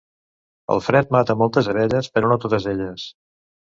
El 0.75 0.81
fred 0.85 1.13
mata 1.17 1.35
moltes 1.41 1.69
abelles, 1.73 2.09
però 2.17 2.33
no 2.33 2.39
totes 2.47 2.67
elles. 2.73 3.05